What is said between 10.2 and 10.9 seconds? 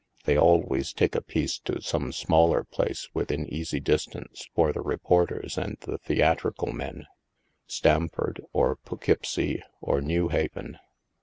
Haven.